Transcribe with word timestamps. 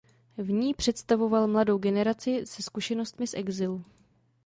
V 0.37 0.51
ní 0.51 0.73
představoval 0.73 1.47
mladou 1.47 1.77
generaci 1.77 2.41
se 2.45 2.63
zkušenostmi 2.63 3.27
z 3.27 3.33
exilu. 3.33 3.83